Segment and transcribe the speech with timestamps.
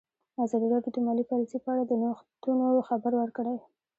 [0.43, 3.57] ازادي راډیو د مالي پالیسي په اړه د نوښتونو خبر ورکړی.